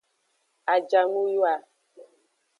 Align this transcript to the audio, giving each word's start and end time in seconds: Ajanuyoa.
Ajanuyoa. 0.73 1.53